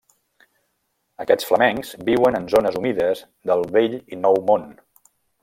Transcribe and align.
Aquests 1.25 1.47
flamencs 1.49 1.91
viuen 2.07 2.39
en 2.39 2.47
zones 2.55 2.81
humides 2.81 3.23
del 3.51 3.63
Vell 3.77 3.95
i 4.17 4.21
Nou 4.25 4.41
Mon. 4.51 4.67